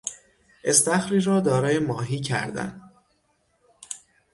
[0.63, 2.91] استخری را دارای ماهی کردن